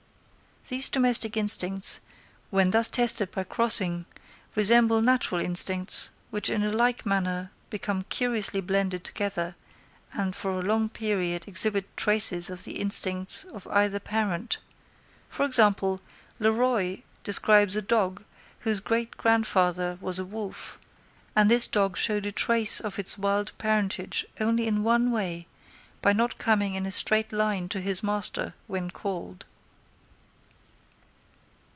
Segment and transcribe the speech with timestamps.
[0.69, 1.99] These domestic instincts,
[2.51, 4.05] when thus tested by crossing,
[4.55, 9.55] resemble natural instincts, which in a like manner become curiously blended together,
[10.13, 14.59] and for a long period exhibit traces of the instincts of either parent:
[15.27, 15.99] for example,
[16.39, 18.23] Le Roy describes a dog,
[18.59, 20.79] whose great grandfather was a wolf,
[21.35, 25.47] and this dog showed a trace of its wild parentage only in one way,
[26.03, 29.47] by not coming in a straight line to his master, when called.